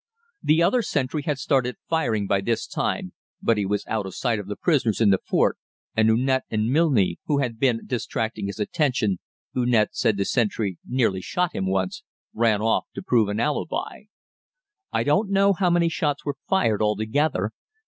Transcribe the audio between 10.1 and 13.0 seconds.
the sentry nearly shot him once), ran off